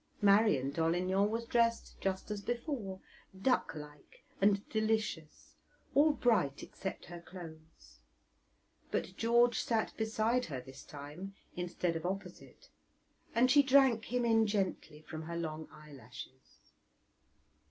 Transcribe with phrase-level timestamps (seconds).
[0.19, 2.99] Marian Dolignan was dressed just as before
[3.39, 5.53] duck like and delicious,
[5.93, 7.99] all bright except her clothes;
[8.89, 12.69] but George sat beside her this time instead of opposite,
[13.35, 16.73] and she drank him in gently from her long eyelashes.